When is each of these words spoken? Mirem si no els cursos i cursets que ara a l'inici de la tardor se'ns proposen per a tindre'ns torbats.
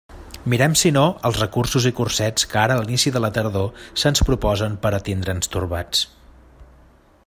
Mirem 0.51 0.75
si 0.79 0.91
no 0.95 1.03
els 1.29 1.43
cursos 1.57 1.85
i 1.89 1.91
cursets 1.99 2.47
que 2.53 2.59
ara 2.63 2.79
a 2.79 2.85
l'inici 2.85 3.13
de 3.17 3.23
la 3.25 3.31
tardor 3.37 3.85
se'ns 4.05 4.25
proposen 4.31 4.81
per 4.87 4.93
a 4.99 5.03
tindre'ns 5.11 5.55
torbats. 5.57 6.05